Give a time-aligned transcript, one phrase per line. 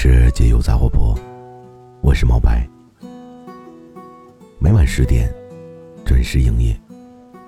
[0.00, 1.12] 是解忧杂货铺，
[2.02, 2.64] 我是毛白。
[4.60, 5.28] 每晚十点
[6.04, 6.80] 准时营业，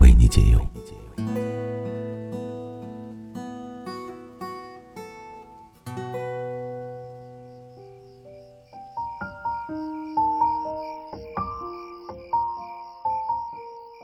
[0.00, 0.60] 为你解忧。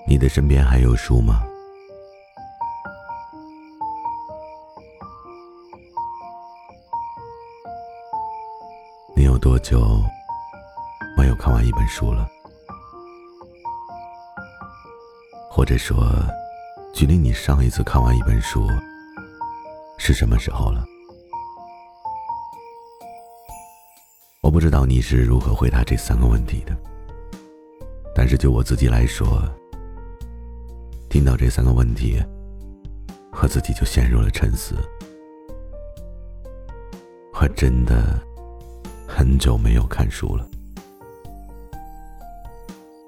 [0.09, 1.45] 你的身边还有书吗？
[9.41, 10.05] 多久
[11.17, 12.29] 没有看完一本书了？
[15.51, 16.13] 或者说，
[16.93, 18.69] 距离你上一次看完一本书
[19.97, 20.85] 是什么时候了？
[24.43, 26.77] 我不知道你是如何回答这三个问题的，
[28.15, 29.43] 但是就我自己来说，
[31.09, 32.23] 听到这三个问题，
[33.41, 34.77] 我自己就陷入了沉思。
[37.41, 38.21] 我真的。
[39.21, 40.49] 很久没有看书了，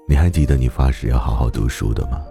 [0.07, 2.21] 你还记得你发誓要好好读书的吗？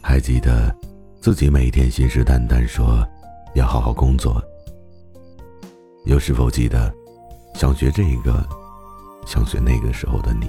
[0.00, 0.72] 还记得
[1.20, 3.04] 自己每天信誓旦旦说
[3.56, 4.40] 要好好工作，
[6.04, 6.94] 又是否记得
[7.54, 8.46] 想学这个，
[9.26, 10.46] 想学那个时候的你？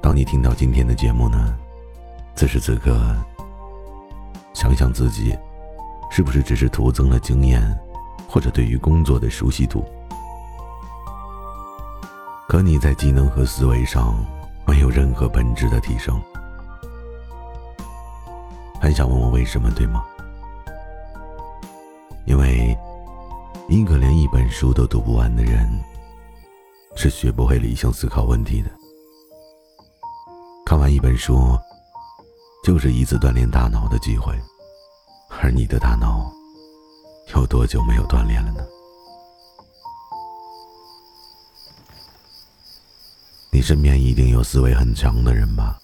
[0.00, 1.52] 当你听到今天的节目呢？
[2.36, 2.96] 此时此刻，
[4.52, 5.36] 想想自己，
[6.12, 7.76] 是不是只是徒增了经验？
[8.34, 9.84] 或者对于工作的熟悉度，
[12.48, 14.12] 可你在技能和思维上
[14.66, 16.20] 没有任何本质的提升。
[18.80, 20.04] 很想问我为什么，对吗？
[22.26, 22.76] 因为
[23.68, 25.70] 一个连一本书都读不完的人，
[26.96, 28.68] 是学不会理性思考问题的。
[30.66, 31.56] 看完一本书，
[32.64, 34.36] 就是一次锻炼大脑的机会，
[35.40, 36.32] 而你的大脑。
[37.32, 38.64] 有多久没有锻炼了呢？
[43.50, 45.78] 你身边一定有思维很强的人吧？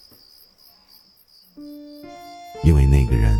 [2.64, 3.38] 因为那个人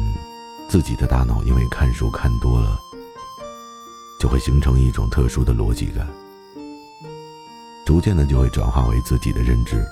[0.69, 2.79] 自己的大脑因为看书看多了，
[4.21, 6.07] 就会形成一种特殊的逻辑感，
[7.87, 9.85] 逐渐的就会转化为自己的认知。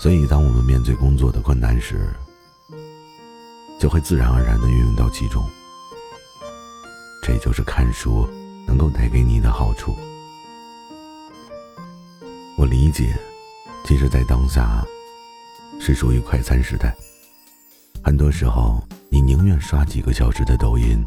[0.00, 2.12] 所以，当我们面对工作的困难时，
[3.78, 5.48] 就会自然而然的运用到其中。
[7.22, 8.28] 这就是看书
[8.66, 9.96] 能够带给你的好处。
[12.58, 13.16] 我理解，
[13.84, 14.84] 其实，在当下
[15.80, 16.92] 是属于快餐时代，
[18.02, 21.06] 很多时候你宁愿刷几个小时的抖音，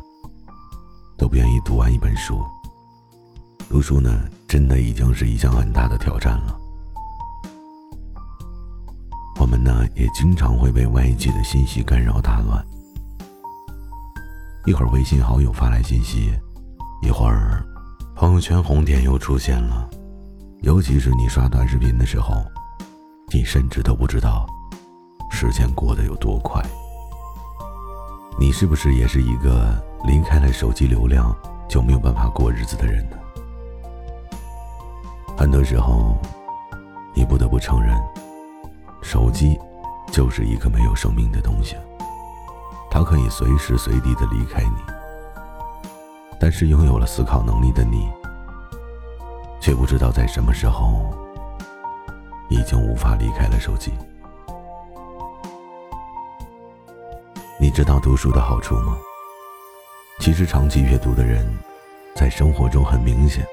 [1.17, 2.41] 都不愿意读完一本书。
[3.69, 6.57] 读书呢，真的已经是一项很大的挑战了。
[9.37, 12.65] 我们呢，也经常会被外界的信息干扰打乱。
[14.65, 16.33] 一会儿微信好友发来信息，
[17.03, 17.63] 一会儿
[18.15, 19.87] 朋友圈红点又出现了。
[20.61, 22.43] 尤其是你刷短视频的时候，
[23.31, 24.43] 你甚至都不知道
[25.29, 26.59] 时间过得有多快。
[28.39, 31.33] 你是不是也是一个离开了手机流量
[31.69, 33.17] 就没有办法过日子的人呢？
[35.37, 36.17] 很多时候，
[37.13, 37.95] 你不得不承认，
[39.03, 39.59] 手机
[40.11, 41.75] 就是一个没有生命的东西。
[42.95, 44.77] 他可以随时随地的离开你，
[46.39, 48.09] 但是拥有了思考能力的你，
[49.59, 51.13] 却不知道在什么时候
[52.47, 53.91] 已经无法离开了手机。
[57.59, 58.97] 你知道读书的好处吗？
[60.21, 61.45] 其实长期阅读的人，
[62.15, 63.45] 在生活中很明显，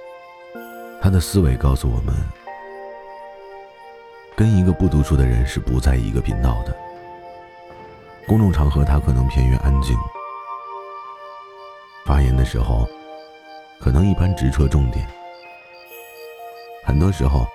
[1.02, 2.14] 他的思维告诉我们，
[4.36, 6.91] 跟一个不读书的人是不在一个频道的。
[8.32, 9.94] 公众场合，他可能偏于安静；
[12.06, 12.88] 发言的时候，
[13.78, 15.06] 可能一般直戳重点。
[16.82, 17.46] 很多时候，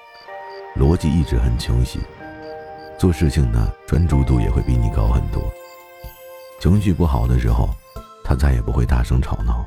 [0.75, 1.99] 逻辑一直很清晰，
[2.95, 5.41] 做事情呢专注度也会比你高很多。
[6.59, 7.69] 情绪不好的时候，
[8.23, 9.65] 他再也不会大声吵闹。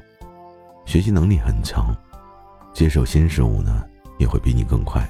[0.86, 1.92] 学习能力很强，
[2.72, 3.84] 接受新事物呢
[4.16, 5.04] 也会比你更快。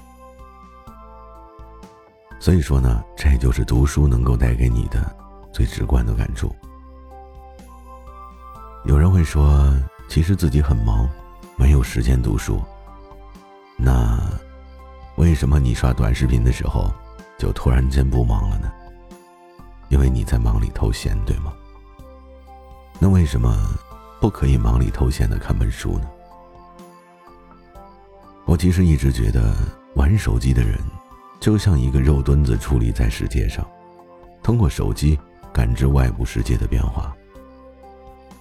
[2.38, 5.19] 所以说呢，这就是读书能够带给你的。
[5.52, 6.55] 最直观的感触。
[8.85, 9.70] 有人会说，
[10.08, 11.08] 其实自己很忙，
[11.56, 12.62] 没有时间读书。
[13.76, 14.19] 那
[15.17, 16.91] 为什么你刷短视频的时候，
[17.38, 18.73] 就突然间不忙了呢？
[19.88, 21.53] 因为你在忙里偷闲，对吗？
[22.99, 23.55] 那为什么
[24.20, 26.08] 不可以忙里偷闲的看本书呢？
[28.46, 29.55] 我其实一直觉得，
[29.94, 30.79] 玩手机的人，
[31.38, 33.67] 就像一个肉墩子矗立在世界上，
[34.43, 35.19] 通过手机。
[35.61, 37.15] 感知外部世界的变化，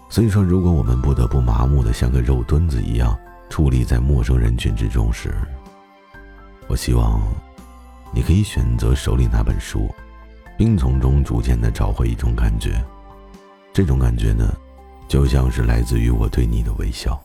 [0.07, 3.13] 所以说，如果我们不得不麻木的像个肉墩子一样
[3.49, 5.33] 矗立在陌生人群之中时，
[6.69, 7.21] 我希望
[8.13, 9.93] 你可以选择手里那本书，
[10.57, 12.81] 并从中逐渐的找回一种感觉。
[13.73, 14.55] 这种感觉呢，
[15.05, 17.21] 就像是来自于我对你的微笑。